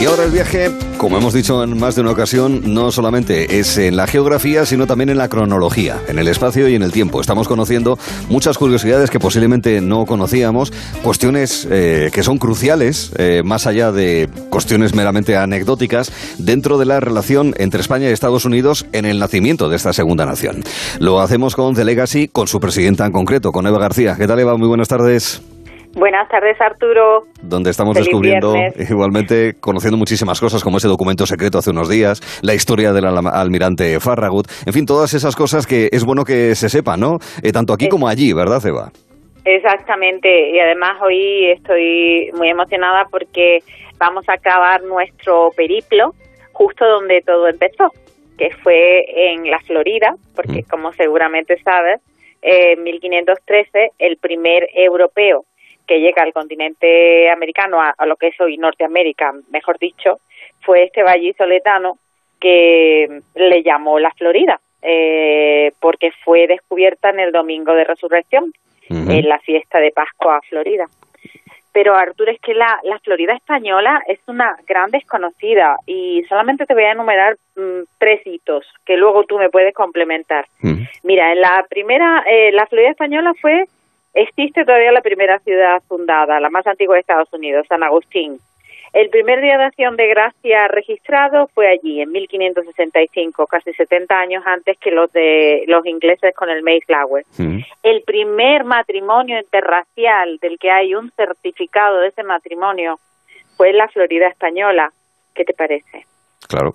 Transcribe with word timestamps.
Y 0.00 0.06
ahora 0.06 0.24
el 0.24 0.30
viaje, 0.30 0.70
como 0.96 1.18
hemos 1.18 1.34
dicho 1.34 1.62
en 1.62 1.78
más 1.78 1.94
de 1.94 2.00
una 2.00 2.12
ocasión, 2.12 2.72
no 2.72 2.90
solamente 2.90 3.58
es 3.60 3.76
en 3.76 3.96
la 3.96 4.06
geografía, 4.06 4.64
sino 4.64 4.86
también 4.86 5.10
en 5.10 5.18
la 5.18 5.28
cronología, 5.28 6.00
en 6.08 6.18
el 6.18 6.26
espacio 6.26 6.66
y 6.68 6.74
en 6.74 6.80
el 6.80 6.90
tiempo. 6.90 7.20
Estamos 7.20 7.46
conociendo 7.46 7.98
muchas 8.30 8.56
curiosidades 8.56 9.10
que 9.10 9.20
posiblemente 9.20 9.82
no 9.82 10.06
conocíamos, 10.06 10.72
cuestiones 11.02 11.68
eh, 11.70 12.08
que 12.14 12.22
son 12.22 12.38
cruciales, 12.38 13.12
eh, 13.18 13.42
más 13.44 13.66
allá 13.66 13.92
de 13.92 14.30
cuestiones 14.48 14.94
meramente 14.94 15.36
anecdóticas, 15.36 16.10
dentro 16.38 16.78
de 16.78 16.86
la 16.86 16.98
relación 17.00 17.54
entre 17.58 17.82
España 17.82 18.08
y 18.08 18.12
Estados 18.12 18.46
Unidos 18.46 18.86
en 18.92 19.04
el 19.04 19.18
nacimiento 19.18 19.68
de 19.68 19.76
esta 19.76 19.92
segunda 19.92 20.24
nación. 20.24 20.64
Lo 20.98 21.20
hacemos 21.20 21.54
con 21.54 21.74
The 21.74 21.84
Legacy, 21.84 22.28
con 22.28 22.48
su 22.48 22.58
presidenta 22.58 23.04
en 23.04 23.12
concreto, 23.12 23.52
con 23.52 23.66
Eva 23.66 23.78
García. 23.78 24.16
¿Qué 24.16 24.26
tal, 24.26 24.38
Eva? 24.38 24.56
Muy 24.56 24.68
buenas 24.68 24.88
tardes. 24.88 25.42
Buenas 25.94 26.28
tardes, 26.28 26.60
Arturo. 26.60 27.24
Donde 27.42 27.70
estamos 27.70 27.96
descubriendo, 27.96 28.54
igualmente, 28.78 29.54
conociendo 29.60 29.98
muchísimas 29.98 30.40
cosas, 30.40 30.62
como 30.62 30.76
ese 30.76 30.86
documento 30.86 31.26
secreto 31.26 31.58
hace 31.58 31.70
unos 31.70 31.88
días, 31.88 32.20
la 32.42 32.54
historia 32.54 32.92
del 32.92 33.06
almirante 33.06 33.98
Farragut, 33.98 34.46
en 34.66 34.72
fin, 34.72 34.86
todas 34.86 35.14
esas 35.14 35.34
cosas 35.34 35.66
que 35.66 35.88
es 35.90 36.04
bueno 36.04 36.24
que 36.24 36.54
se 36.54 36.68
sepan, 36.68 37.00
¿no? 37.00 37.18
Eh, 37.42 37.50
tanto 37.52 37.72
aquí 37.72 37.88
como 37.88 38.06
allí, 38.06 38.32
¿verdad, 38.32 38.64
Eva? 38.64 38.92
Exactamente, 39.44 40.50
y 40.50 40.60
además 40.60 41.00
hoy 41.02 41.50
estoy 41.50 42.30
muy 42.34 42.50
emocionada 42.50 43.06
porque 43.10 43.58
vamos 43.98 44.28
a 44.28 44.34
acabar 44.34 44.82
nuestro 44.84 45.50
periplo 45.56 46.14
justo 46.52 46.86
donde 46.86 47.20
todo 47.22 47.48
empezó, 47.48 47.90
que 48.38 48.50
fue 48.62 49.32
en 49.32 49.50
la 49.50 49.58
Florida, 49.60 50.14
porque 50.36 50.60
mm. 50.60 50.70
como 50.70 50.92
seguramente 50.92 51.56
sabes, 51.64 52.00
en 52.42 52.82
1513 52.82 53.90
el 53.98 54.18
primer 54.18 54.68
europeo 54.74 55.44
que 55.90 55.98
llega 55.98 56.22
al 56.22 56.32
continente 56.32 57.28
americano, 57.32 57.78
a, 57.80 58.06
lo 58.06 58.14
que 58.14 58.28
es 58.28 58.40
hoy 58.40 58.56
Norteamérica, 58.56 59.34
mejor 59.50 59.76
dicho, 59.76 60.20
fue 60.60 60.84
este 60.84 61.02
vallisoletano 61.02 61.98
que 62.40 63.08
le 63.34 63.62
llamó 63.64 63.98
la 63.98 64.12
Florida, 64.12 64.60
eh, 64.82 65.72
porque 65.80 66.12
fue 66.24 66.46
descubierta 66.46 67.10
en 67.10 67.18
el 67.18 67.32
Domingo 67.32 67.74
de 67.74 67.82
Resurrección, 67.82 68.52
en 68.88 69.28
la 69.28 69.40
fiesta 69.40 69.80
de 69.80 69.90
Pascua 69.90 70.40
Florida. 70.48 70.86
Pero 71.72 71.96
Arturo, 71.96 72.30
es 72.30 72.40
que 72.40 72.54
la, 72.54 72.78
la 72.84 73.00
Florida 73.00 73.34
española 73.34 74.00
es 74.06 74.20
una 74.28 74.56
gran 74.68 74.92
desconocida 74.92 75.76
y 75.86 76.22
solamente 76.28 76.66
te 76.66 76.74
voy 76.74 76.84
a 76.84 76.92
enumerar 76.92 77.36
mm, 77.56 77.82
tres 77.98 78.24
hitos 78.24 78.64
que 78.86 78.96
luego 78.96 79.24
tú 79.24 79.38
me 79.38 79.50
puedes 79.50 79.74
complementar. 79.74 80.46
Mira, 81.02 81.32
en 81.32 81.40
la 81.40 81.66
primera, 81.68 82.24
eh, 82.30 82.52
la 82.52 82.66
Florida 82.66 82.90
española 82.90 83.32
fue 83.40 83.64
Existe 84.14 84.64
todavía 84.64 84.92
la 84.92 85.02
primera 85.02 85.38
ciudad 85.40 85.82
fundada, 85.88 86.40
la 86.40 86.50
más 86.50 86.66
antigua 86.66 86.94
de 86.94 87.00
Estados 87.00 87.32
Unidos, 87.32 87.66
San 87.68 87.82
Agustín. 87.82 88.38
El 88.92 89.08
primer 89.08 89.40
día 89.40 89.56
de 89.56 89.64
acción 89.64 89.96
de 89.96 90.08
gracia 90.08 90.66
registrado 90.66 91.48
fue 91.54 91.68
allí, 91.68 92.00
en 92.00 92.10
1565, 92.10 93.46
casi 93.46 93.72
70 93.72 94.18
años 94.18 94.42
antes 94.44 94.76
que 94.78 94.90
los 94.90 95.12
de 95.12 95.62
los 95.68 95.86
ingleses 95.86 96.34
con 96.34 96.50
el 96.50 96.64
Mayflower. 96.64 97.24
Mm. 97.38 97.58
El 97.84 98.02
primer 98.02 98.64
matrimonio 98.64 99.38
interracial 99.38 100.38
del 100.38 100.58
que 100.58 100.72
hay 100.72 100.96
un 100.96 101.12
certificado 101.12 102.00
de 102.00 102.08
ese 102.08 102.24
matrimonio 102.24 102.98
fue 103.56 103.70
en 103.70 103.78
la 103.78 103.88
Florida 103.88 104.26
española. 104.26 104.92
¿Qué 105.34 105.44
te 105.44 105.54
parece? 105.54 106.09
Claro, 106.50 106.72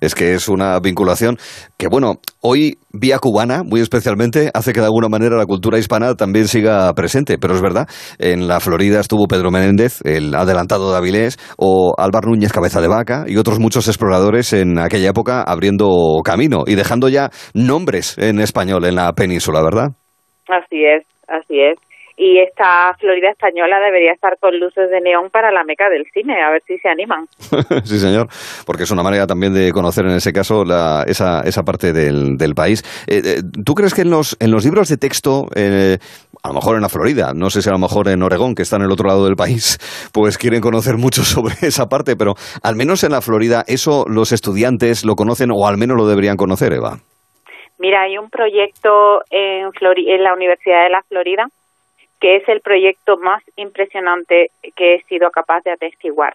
es 0.00 0.14
que 0.14 0.34
es 0.34 0.48
una 0.48 0.78
vinculación 0.78 1.36
que, 1.76 1.88
bueno, 1.88 2.20
hoy 2.42 2.78
vía 2.92 3.18
cubana, 3.18 3.64
muy 3.64 3.80
especialmente, 3.80 4.52
hace 4.54 4.72
que 4.72 4.78
de 4.78 4.86
alguna 4.86 5.08
manera 5.08 5.36
la 5.36 5.46
cultura 5.46 5.78
hispana 5.78 6.14
también 6.14 6.46
siga 6.46 6.92
presente. 6.94 7.36
Pero 7.36 7.56
es 7.56 7.60
verdad, 7.60 7.88
en 8.20 8.46
la 8.46 8.60
Florida 8.60 9.00
estuvo 9.00 9.26
Pedro 9.26 9.50
Menéndez, 9.50 9.98
el 10.04 10.32
adelantado 10.32 10.92
de 10.92 10.98
Avilés, 10.98 11.38
o 11.58 11.96
Álvaro 11.98 12.28
Núñez 12.30 12.52
Cabeza 12.52 12.80
de 12.80 12.86
Vaca, 12.86 13.24
y 13.26 13.36
otros 13.36 13.58
muchos 13.58 13.88
exploradores 13.88 14.52
en 14.52 14.78
aquella 14.78 15.10
época 15.10 15.42
abriendo 15.42 16.20
camino 16.24 16.62
y 16.64 16.76
dejando 16.76 17.08
ya 17.08 17.30
nombres 17.52 18.16
en 18.18 18.38
español 18.38 18.84
en 18.84 18.94
la 18.94 19.12
península, 19.14 19.60
¿verdad? 19.60 19.88
Así 20.46 20.84
es, 20.84 21.04
así 21.26 21.58
es 21.58 21.80
y 22.16 22.38
esta 22.38 22.94
Florida 22.98 23.30
española 23.30 23.78
debería 23.78 24.12
estar 24.12 24.38
con 24.40 24.58
luces 24.58 24.90
de 24.90 25.00
neón 25.00 25.28
para 25.30 25.52
la 25.52 25.64
meca 25.64 25.90
del 25.90 26.04
cine, 26.14 26.42
a 26.42 26.50
ver 26.50 26.62
si 26.66 26.78
se 26.78 26.88
animan. 26.88 27.26
sí, 27.84 27.98
señor, 27.98 28.28
porque 28.64 28.84
es 28.84 28.90
una 28.90 29.02
manera 29.02 29.26
también 29.26 29.52
de 29.52 29.70
conocer 29.70 30.06
en 30.06 30.12
ese 30.12 30.32
caso 30.32 30.64
la, 30.64 31.04
esa, 31.06 31.40
esa 31.40 31.62
parte 31.62 31.92
del, 31.92 32.38
del 32.38 32.54
país. 32.54 32.82
Eh, 33.06 33.20
eh, 33.22 33.42
¿Tú 33.64 33.74
crees 33.74 33.92
que 33.92 34.02
en 34.02 34.10
los, 34.10 34.36
en 34.40 34.50
los 34.50 34.64
libros 34.64 34.88
de 34.88 34.96
texto, 34.96 35.46
eh, 35.54 35.98
a 36.42 36.48
lo 36.48 36.54
mejor 36.54 36.76
en 36.76 36.82
la 36.82 36.88
Florida, 36.88 37.32
no 37.34 37.50
sé 37.50 37.60
si 37.60 37.68
a 37.68 37.72
lo 37.72 37.78
mejor 37.78 38.08
en 38.08 38.22
Oregón, 38.22 38.54
que 38.54 38.62
está 38.62 38.76
en 38.76 38.82
el 38.82 38.92
otro 38.92 39.06
lado 39.06 39.26
del 39.26 39.36
país, 39.36 39.78
pues 40.14 40.38
quieren 40.38 40.62
conocer 40.62 40.96
mucho 40.96 41.22
sobre 41.22 41.54
esa 41.62 41.86
parte, 41.86 42.16
pero 42.16 42.32
al 42.62 42.76
menos 42.76 43.04
en 43.04 43.12
la 43.12 43.20
Florida 43.20 43.62
eso 43.66 44.06
los 44.08 44.32
estudiantes 44.32 45.04
lo 45.04 45.16
conocen 45.16 45.50
o 45.52 45.66
al 45.66 45.76
menos 45.76 45.98
lo 45.98 46.06
deberían 46.06 46.36
conocer, 46.36 46.72
Eva? 46.72 46.96
Mira, 47.78 48.02
hay 48.02 48.16
un 48.16 48.30
proyecto 48.30 49.20
en, 49.28 49.68
en 49.68 50.22
la 50.22 50.32
Universidad 50.32 50.84
de 50.84 50.90
la 50.90 51.02
Florida 51.02 51.46
que 52.20 52.36
es 52.36 52.48
el 52.48 52.60
proyecto 52.60 53.16
más 53.18 53.42
impresionante 53.56 54.50
que 54.74 54.94
he 54.94 55.02
sido 55.04 55.30
capaz 55.30 55.62
de 55.64 55.72
atestiguar. 55.72 56.34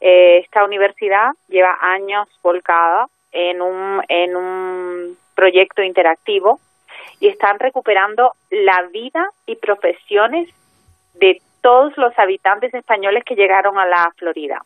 Eh, 0.00 0.38
esta 0.38 0.64
universidad 0.64 1.30
lleva 1.48 1.76
años 1.80 2.28
volcada 2.42 3.06
en 3.32 3.60
un, 3.60 4.02
en 4.08 4.34
un 4.34 5.18
proyecto 5.34 5.82
interactivo 5.82 6.58
y 7.20 7.28
están 7.28 7.58
recuperando 7.58 8.32
la 8.50 8.82
vida 8.92 9.28
y 9.46 9.56
profesiones 9.56 10.48
de 11.14 11.40
todos 11.60 11.96
los 11.98 12.18
habitantes 12.18 12.72
españoles 12.72 13.24
que 13.24 13.36
llegaron 13.36 13.78
a 13.78 13.86
la 13.86 14.10
Florida. 14.16 14.62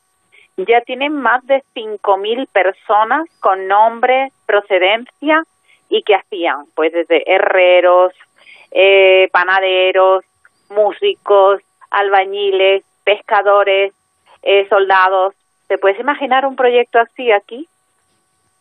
Ya 0.56 0.81
tienen 0.82 1.12
más 1.12 1.44
de 1.47 1.64
5.000 1.75 2.47
personas 2.47 3.26
con 3.41 3.66
nombre, 3.66 4.31
procedencia 4.47 5.43
y 5.88 6.03
que 6.03 6.14
hacían, 6.14 6.66
pues 6.76 6.93
desde 6.93 7.28
herreros, 7.28 8.12
eh, 8.70 9.28
panaderos, 9.32 10.25
músicos, 10.70 11.60
albañiles, 11.91 12.84
pescadores, 13.04 13.92
eh, 14.42 14.69
soldados. 14.69 15.34
¿Te 15.69 15.78
puedes 15.78 15.98
imaginar 15.98 16.47
un 16.47 16.56
proyecto 16.56 16.98
así 16.98 17.32
aquí? 17.32 17.69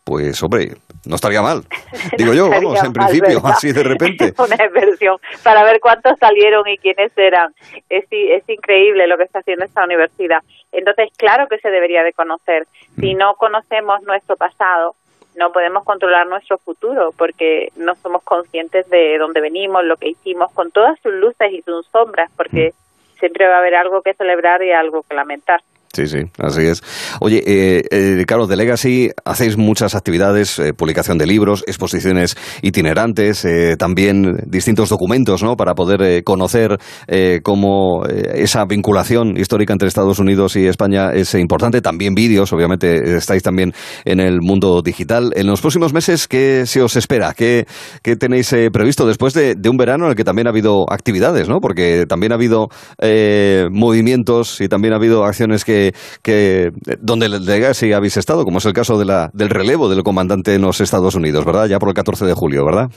Pues 0.04 0.42
hombre, 0.42 0.76
no 1.06 1.16
estaría 1.16 1.40
mal. 1.40 1.64
Digo 2.18 2.34
yo, 2.34 2.50
vamos, 2.50 2.82
en 2.82 2.92
principio, 2.92 3.40
así 3.44 3.72
de 3.72 3.82
repente. 3.82 4.34
Una 4.38 4.64
inversión 4.64 5.16
para 5.42 5.64
ver 5.64 5.80
cuántos 5.80 6.18
salieron 6.18 6.68
y 6.68 6.76
quiénes 6.76 7.16
eran. 7.16 7.54
Es, 7.88 8.04
es 8.10 8.48
increíble 8.48 9.06
lo 9.06 9.16
que 9.16 9.24
está 9.24 9.38
haciendo 9.38 9.64
esta 9.64 9.84
universidad. 9.84 10.40
Entonces, 10.72 11.08
claro 11.16 11.46
que 11.48 11.58
se 11.58 11.70
debería 11.70 12.02
de 12.02 12.12
conocer. 12.12 12.66
Si 13.00 13.14
mm. 13.14 13.18
no 13.18 13.34
conocemos 13.36 14.02
nuestro 14.02 14.36
pasado, 14.36 14.94
no 15.36 15.52
podemos 15.52 15.84
controlar 15.84 16.26
nuestro 16.26 16.58
futuro 16.58 17.12
porque 17.16 17.68
no 17.76 17.94
somos 17.96 18.22
conscientes 18.22 18.88
de 18.88 19.18
dónde 19.18 19.40
venimos, 19.40 19.84
lo 19.84 19.96
que 19.96 20.10
hicimos, 20.10 20.52
con 20.52 20.70
todas 20.70 20.98
sus 21.00 21.12
luces 21.12 21.52
y 21.52 21.62
sus 21.62 21.86
sombras, 21.86 22.30
porque 22.36 22.72
mm. 22.72 23.18
siempre 23.18 23.46
va 23.46 23.56
a 23.56 23.58
haber 23.58 23.74
algo 23.74 24.02
que 24.02 24.14
celebrar 24.14 24.62
y 24.62 24.72
algo 24.72 25.02
que 25.02 25.14
lamentar. 25.14 25.60
Sí, 25.94 26.08
sí, 26.08 26.18
así 26.38 26.62
es. 26.62 26.82
Oye, 27.20 27.40
eh, 27.46 27.84
eh, 27.92 28.24
Carlos 28.26 28.48
de 28.48 28.56
Legacy, 28.56 29.10
hacéis 29.24 29.56
muchas 29.56 29.94
actividades, 29.94 30.58
eh, 30.58 30.72
publicación 30.72 31.18
de 31.18 31.26
libros, 31.26 31.62
exposiciones 31.68 32.36
itinerantes, 32.62 33.44
eh, 33.44 33.76
también 33.78 34.38
distintos 34.46 34.88
documentos, 34.88 35.44
¿no? 35.44 35.56
Para 35.56 35.74
poder 35.74 36.24
conocer 36.24 36.78
cómo 37.42 38.04
esa 38.06 38.64
vinculación 38.64 39.36
histórica 39.36 39.72
entre 39.72 39.88
Estados 39.88 40.18
Unidos 40.18 40.56
y 40.56 40.66
España 40.66 41.12
es 41.12 41.34
importante. 41.34 41.80
También 41.80 42.14
vídeos, 42.14 42.52
obviamente, 42.52 43.16
estáis 43.16 43.42
también 43.42 43.72
en 44.04 44.20
el 44.20 44.40
mundo 44.40 44.82
digital. 44.82 45.32
En 45.36 45.46
los 45.46 45.60
próximos 45.60 45.92
meses, 45.92 46.26
¿qué 46.26 46.64
se 46.66 46.82
os 46.82 46.96
espera? 46.96 47.34
¿Qué, 47.34 47.66
qué 48.02 48.16
tenéis 48.16 48.54
previsto 48.72 49.06
después 49.06 49.34
de, 49.34 49.54
de, 49.54 49.68
un 49.68 49.76
verano 49.76 50.06
en 50.06 50.10
el 50.10 50.16
que 50.16 50.24
también 50.24 50.46
ha 50.46 50.50
habido 50.50 50.86
actividades, 50.90 51.48
¿no? 51.48 51.60
Porque 51.60 52.06
también 52.08 52.32
ha 52.32 52.36
habido 52.36 52.68
movimientos 53.70 54.60
y 54.60 54.68
también 54.68 54.94
ha 54.94 54.96
habido 54.96 55.24
acciones 55.24 55.64
que 55.64 55.83
que, 56.22 56.70
donde 57.00 57.74
sí 57.74 57.92
habéis 57.92 58.16
estado, 58.16 58.44
como 58.44 58.58
es 58.58 58.66
el 58.66 58.72
caso 58.72 58.98
de 58.98 59.04
la, 59.04 59.30
del 59.32 59.50
relevo 59.50 59.88
del 59.88 60.02
comandante 60.02 60.54
en 60.54 60.62
los 60.62 60.80
Estados 60.80 61.14
Unidos, 61.14 61.44
¿verdad? 61.44 61.66
Ya 61.66 61.78
por 61.78 61.88
el 61.88 61.94
14 61.94 62.24
de 62.24 62.34
julio, 62.34 62.64
¿verdad? 62.64 62.88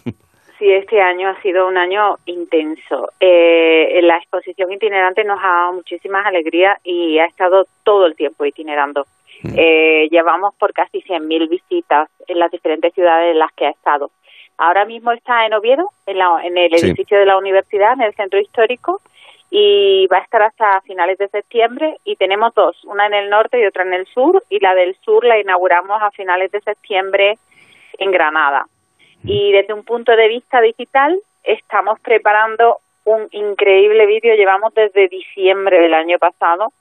Sí, 0.60 0.72
este 0.72 1.00
año 1.00 1.30
ha 1.30 1.42
sido 1.42 1.68
un 1.68 1.78
año 1.78 2.16
intenso. 2.25 3.12
Eh, 3.19 4.00
la 4.01 4.18
exposición 4.18 4.72
itinerante 4.72 5.24
nos 5.24 5.39
ha 5.39 5.48
dado 5.48 5.74
muchísimas 5.74 6.25
alegrías 6.25 6.80
y 6.84 7.19
ha 7.19 7.25
estado 7.25 7.68
todo 7.84 8.07
el 8.07 8.16
tiempo 8.16 8.44
itinerando. 8.44 9.06
Mm. 9.44 9.54
Eh, 9.56 10.07
llevamos 10.10 10.56
por 10.56 10.74
casi 10.74 11.01
100.000 11.01 11.48
visitas 11.48 12.10
en 12.28 12.40
las 12.40 12.50
diferentes 12.50 12.92
ciudades 12.94 13.33
en 13.33 13.40
las 13.40 13.54
que 13.54 13.68
ha 13.68 13.69
estado. 13.69 14.10
Ahora 14.57 14.86
mismo 14.86 15.12
está 15.12 15.45
en 15.45 15.54
Oviedo, 15.54 15.90
en, 16.07 16.18
en 16.18 16.57
el 16.57 16.74
edificio 16.74 17.19
de 17.19 17.28
la 17.28 17.38
universidad, 17.38 17.94
en 17.94 18.01
el 18.01 18.16
centro 18.16 18.40
histórico, 18.40 19.01
y 19.49 20.07
va 20.07 20.17
a 20.17 20.21
estar 20.21 20.41
hasta 20.41 20.81
finales 20.81 21.17
de 21.17 21.29
septiembre 21.29 21.97
y 22.03 22.15
tenemos 22.15 22.53
dos, 22.53 22.83
una 22.83 23.05
en 23.07 23.13
el 23.13 23.29
norte 23.29 23.59
y 23.59 23.65
otra 23.65 23.83
en 23.83 23.94
el 23.94 24.05
sur 24.07 24.44
y 24.49 24.59
la 24.59 24.75
del 24.75 24.95
sur 25.03 25.23
la 25.23 25.39
inauguramos 25.39 26.01
a 26.01 26.11
finales 26.11 26.51
de 26.51 26.61
septiembre 26.61 27.38
en 27.97 28.11
Granada. 28.11 28.65
Y 29.23 29.51
desde 29.51 29.73
un 29.73 29.83
punto 29.83 30.15
de 30.15 30.27
vista 30.27 30.61
digital 30.61 31.17
estamos 31.44 31.99
preparando 32.01 32.77
un 33.05 33.27
increíble 33.31 34.05
vídeo, 34.05 34.35
llevamos 34.35 34.73
desde 34.73 35.07
diciembre 35.07 35.79
del 35.79 35.94
año 35.94 36.19
pasado 36.19 36.73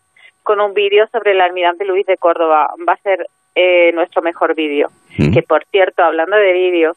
con 0.42 0.60
un 0.60 0.74
vídeo 0.74 1.06
sobre 1.08 1.32
el 1.32 1.40
almirante 1.40 1.84
Luis 1.84 2.04
de 2.06 2.16
Córdoba. 2.16 2.68
Va 2.86 2.94
a 2.94 2.98
ser 2.98 3.26
eh, 3.54 3.92
nuestro 3.92 4.22
mejor 4.22 4.54
vídeo. 4.54 4.90
Que 5.16 5.42
por 5.42 5.64
cierto, 5.66 6.02
hablando 6.02 6.36
de 6.36 6.52
vídeos, 6.52 6.96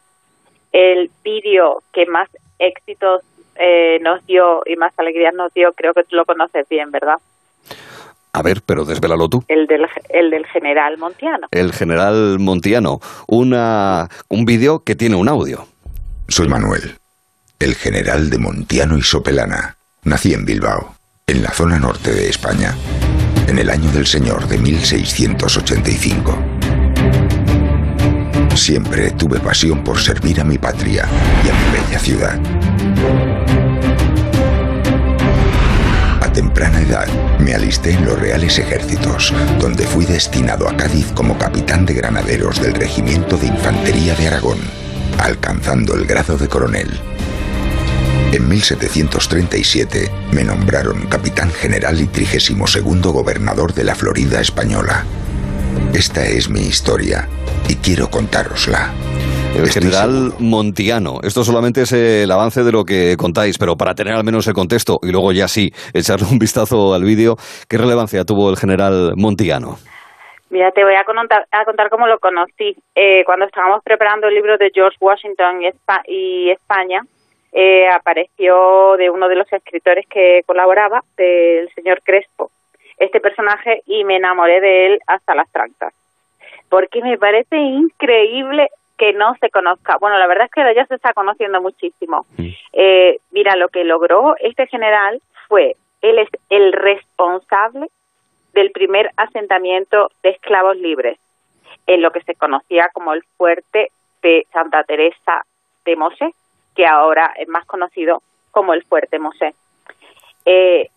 el 0.71 1.09
vídeo 1.23 1.81
que 1.93 2.05
más 2.05 2.29
éxitos 2.57 3.23
eh, 3.59 3.99
nos 4.01 4.25
dio 4.25 4.61
y 4.65 4.75
más 4.77 4.93
alegrías 4.97 5.33
nos 5.33 5.53
dio, 5.53 5.73
creo 5.73 5.93
que 5.93 6.03
tú 6.03 6.15
lo 6.15 6.25
conoces 6.25 6.67
bien, 6.69 6.91
¿verdad? 6.91 7.17
A 8.31 8.41
ver, 8.41 8.61
pero 8.65 8.85
desvélalo 8.85 9.27
tú. 9.27 9.43
El 9.47 9.67
del, 9.67 9.87
el 10.09 10.29
del 10.29 10.45
general 10.45 10.97
Montiano. 10.97 11.47
El 11.51 11.73
general 11.73 12.37
Montiano. 12.39 12.99
Una, 13.27 14.07
un 14.29 14.45
vídeo 14.45 14.83
que 14.83 14.95
tiene 14.95 15.15
un 15.15 15.27
audio. 15.27 15.65
Soy 16.27 16.47
Manuel, 16.47 16.95
el 17.59 17.75
general 17.75 18.29
de 18.29 18.37
Montiano 18.37 18.97
y 18.97 19.01
Sopelana. 19.01 19.77
Nací 20.03 20.33
en 20.33 20.45
Bilbao, 20.45 20.95
en 21.27 21.43
la 21.43 21.49
zona 21.51 21.79
norte 21.79 22.13
de 22.13 22.29
España, 22.29 22.75
en 23.47 23.57
el 23.57 23.69
año 23.69 23.91
del 23.91 24.05
Señor 24.05 24.47
de 24.47 24.57
1685. 24.59 26.37
Siempre 28.55 29.11
tuve 29.11 29.39
pasión 29.39 29.83
por 29.83 29.99
servir 29.99 30.39
a 30.39 30.43
mi 30.43 30.57
patria 30.57 31.07
y 31.43 31.49
a 31.49 31.53
mi 31.53 31.71
bella 31.71 31.99
ciudad. 31.99 32.39
Temprana 36.59 36.81
edad 36.81 37.39
me 37.39 37.53
alisté 37.53 37.91
en 37.91 38.03
los 38.03 38.19
Reales 38.19 38.59
Ejércitos, 38.59 39.33
donde 39.61 39.87
fui 39.87 40.03
destinado 40.03 40.67
a 40.67 40.75
Cádiz 40.75 41.05
como 41.13 41.37
capitán 41.37 41.85
de 41.85 41.93
granaderos 41.93 42.61
del 42.61 42.73
Regimiento 42.73 43.37
de 43.37 43.47
Infantería 43.47 44.13
de 44.15 44.27
Aragón, 44.27 44.57
alcanzando 45.19 45.95
el 45.95 46.05
grado 46.05 46.37
de 46.37 46.49
coronel. 46.49 46.89
En 48.33 48.49
1737 48.49 50.11
me 50.33 50.43
nombraron 50.43 51.07
capitán 51.07 51.49
general 51.49 52.01
y 52.01 52.07
32 52.07 52.81
gobernador 53.03 53.73
de 53.73 53.85
la 53.85 53.95
Florida 53.95 54.41
española. 54.41 55.05
Esta 55.93 56.25
es 56.25 56.49
mi 56.49 56.63
historia 56.63 57.29
y 57.69 57.75
quiero 57.75 58.11
contárosla. 58.11 58.91
El 59.59 59.69
general. 59.69 60.33
Montiano. 60.39 61.19
Esto 61.21 61.43
solamente 61.43 61.81
es 61.81 61.91
el 61.91 62.31
avance 62.31 62.63
de 62.63 62.71
lo 62.71 62.85
que 62.85 63.15
contáis, 63.17 63.57
pero 63.57 63.75
para 63.75 63.93
tener 63.93 64.13
al 64.13 64.23
menos 64.23 64.47
el 64.47 64.53
contexto 64.53 64.99
y 65.03 65.11
luego 65.11 65.31
ya 65.31 65.47
sí 65.47 65.71
echarle 65.93 66.27
un 66.31 66.39
vistazo 66.39 66.93
al 66.93 67.03
vídeo, 67.03 67.35
¿qué 67.67 67.77
relevancia 67.77 68.23
tuvo 68.23 68.49
el 68.49 68.57
general 68.57 69.13
Montiano? 69.17 69.77
Mira, 70.49 70.71
te 70.71 70.83
voy 70.83 70.95
a 70.95 71.03
contar, 71.03 71.45
a 71.51 71.65
contar 71.65 71.89
cómo 71.89 72.07
lo 72.07 72.19
conocí. 72.19 72.75
Eh, 72.95 73.23
cuando 73.25 73.45
estábamos 73.45 73.83
preparando 73.83 74.27
el 74.27 74.33
libro 74.33 74.57
de 74.57 74.71
George 74.73 74.97
Washington 74.99 75.61
y 76.07 76.49
España, 76.49 77.01
eh, 77.51 77.87
apareció 77.89 78.95
de 78.97 79.09
uno 79.09 79.27
de 79.27 79.35
los 79.35 79.51
escritores 79.51 80.07
que 80.07 80.41
colaboraba, 80.45 81.03
del 81.17 81.69
señor 81.73 82.01
Crespo, 82.03 82.49
este 82.97 83.19
personaje, 83.19 83.81
y 83.85 84.03
me 84.05 84.15
enamoré 84.15 84.61
de 84.61 84.85
él 84.87 84.99
hasta 85.05 85.35
las 85.35 85.51
trancas. 85.51 85.93
Porque 86.69 87.01
me 87.01 87.17
parece 87.17 87.57
increíble 87.57 88.69
que 88.99 89.13
no 89.13 89.33
se 89.39 89.49
conozca. 89.49 89.97
Bueno, 89.97 90.19
la 90.19 90.27
verdad 90.27 90.45
es 90.45 90.51
que 90.51 90.75
ya 90.75 90.85
se 90.85 90.95
está 90.95 91.13
conociendo 91.13 91.61
muchísimo. 91.61 92.25
Eh, 92.73 93.19
mira, 93.31 93.55
lo 93.55 93.69
que 93.69 93.85
logró 93.85 94.35
este 94.39 94.67
general 94.67 95.21
fue, 95.47 95.77
él 96.01 96.19
es 96.19 96.27
el 96.49 96.73
responsable 96.73 97.87
del 98.53 98.71
primer 98.71 99.09
asentamiento 99.15 100.11
de 100.21 100.31
esclavos 100.31 100.75
libres, 100.77 101.17
en 101.87 102.01
lo 102.01 102.11
que 102.11 102.21
se 102.23 102.35
conocía 102.35 102.89
como 102.93 103.13
el 103.13 103.23
fuerte 103.37 103.89
de 104.21 104.45
Santa 104.51 104.83
Teresa 104.83 105.45
de 105.85 105.95
Mosé, 105.95 106.33
que 106.75 106.85
ahora 106.85 107.33
es 107.37 107.47
más 107.47 107.65
conocido 107.65 108.21
como 108.51 108.73
el 108.73 108.83
fuerte 108.83 109.17
Mosé. 109.17 109.53
Eh, 110.43 110.89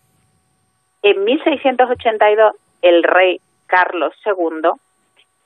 en 1.03 1.25
1682, 1.25 2.55
el 2.83 3.05
rey 3.05 3.41
Carlos 3.67 4.13
II 4.27 4.71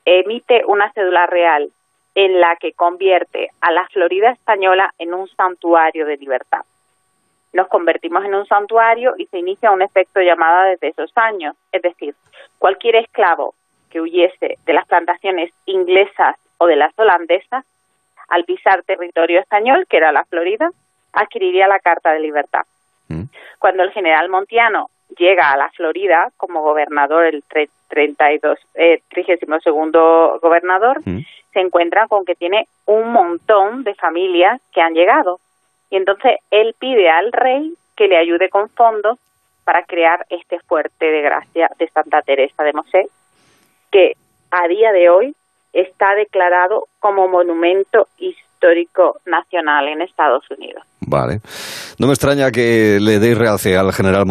emite 0.07 0.65
una 0.65 0.91
cédula 0.93 1.27
real 1.27 1.71
en 2.17 2.41
la 2.41 2.57
que 2.57 2.73
convierte 2.73 3.51
a 3.61 3.71
la 3.71 3.87
Florida 3.89 4.31
española 4.31 4.91
en 4.99 5.13
un 5.13 5.29
santuario 5.29 6.07
de 6.07 6.17
libertad. 6.17 6.63
Nos 7.53 7.69
convertimos 7.69 8.25
en 8.25 8.35
un 8.35 8.47
santuario 8.47 9.15
y 9.19 9.27
se 9.27 9.39
inicia 9.39 9.71
un 9.71 9.83
efecto 9.83 10.21
llamada 10.23 10.65
desde 10.65 10.89
esos 10.89 11.13
años, 11.15 11.55
es 11.73 11.83
decir, 11.83 12.15
cualquier 12.59 12.97
esclavo 12.97 13.55
que 13.91 14.01
huyese 14.01 14.57
de 14.65 14.73
las 14.73 14.87
plantaciones 14.87 15.53
inglesas 15.67 16.37
o 16.57 16.67
de 16.67 16.77
las 16.77 16.99
holandesas, 16.99 17.67
al 18.29 18.45
pisar 18.45 18.83
territorio 18.83 19.39
español, 19.39 19.87
que 19.87 19.99
era 19.99 20.11
la 20.11 20.25
Florida, 20.25 20.71
adquiriría 21.13 21.69
la 21.69 21.81
Carta 21.81 22.13
de 22.13 22.21
Libertad. 22.21 22.63
Mm. 23.09 23.25
Cuando 23.59 23.83
el 23.83 23.93
general 23.93 24.31
Montiano 24.31 24.89
llega 25.19 25.51
a 25.53 25.57
la 25.57 25.71
Florida 25.71 26.31
como 26.37 26.63
gobernador, 26.63 27.25
el 27.25 27.43
tre- 27.45 27.69
32, 27.89 28.59
eh, 28.75 29.01
32 29.11 30.41
gobernador, 30.41 31.01
Mm. 31.05 31.21
se 31.53 31.61
encuentra 31.61 32.07
con 32.09 32.25
que 32.25 32.35
tiene 32.35 32.67
un 32.87 33.13
montón 33.13 33.85
de 33.85 33.95
familias 33.95 34.61
que 34.73 34.81
han 34.81 34.95
llegado. 34.95 35.39
Y 35.91 35.97
entonces 35.97 36.39
él 36.51 36.75
pide 36.79 37.09
al 37.09 37.33
rey 37.33 37.73
que 37.97 38.09
le 38.09 38.17
ayude 38.17 38.49
con 38.49 38.69
fondos 38.71 39.19
para 39.65 39.85
crear 39.85 40.27
este 40.31 40.59
fuerte 40.61 41.07
de 41.11 41.23
gracia 41.23 41.71
de 41.79 41.89
Santa 41.89 42.23
Teresa 42.23 42.63
de 42.63 42.73
Mosé, 42.73 43.09
que 43.91 44.13
a 44.51 44.69
día 44.69 44.93
de 44.93 45.11
hoy 45.11 45.35
está 45.73 46.15
declarado 46.15 46.87
como 47.01 47.29
monumento 47.29 48.09
histórico 48.19 49.19
nacional 49.27 49.89
en 49.89 50.01
Estados 50.03 50.51
Unidos. 50.51 50.83
Vale. 51.01 51.41
No 51.99 52.07
me 52.07 52.15
extraña 52.15 52.51
que 52.51 52.99
le 53.01 53.19
deis 53.19 53.37
realce 53.39 53.77
al 53.77 53.93
general 53.93 54.25